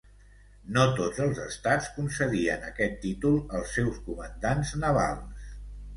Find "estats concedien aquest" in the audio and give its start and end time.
1.43-2.97